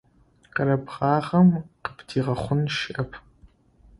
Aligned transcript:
Къэрэбгъагъэм 0.53 1.49
къыбдигъэхъун 1.83 2.61
щыӏэп. 2.75 3.11